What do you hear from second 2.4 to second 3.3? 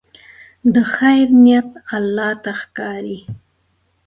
ته ښکاري.